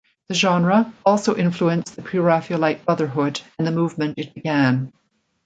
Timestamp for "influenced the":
1.35-2.01